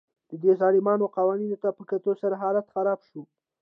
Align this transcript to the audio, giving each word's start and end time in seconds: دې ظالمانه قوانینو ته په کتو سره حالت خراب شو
دې 0.41 0.51
ظالمانه 0.61 1.05
قوانینو 1.17 1.57
ته 1.63 1.69
په 1.77 1.83
کتو 1.89 2.11
سره 2.21 2.35
حالت 2.43 2.65
خراب 2.75 2.99
شو 3.09 3.21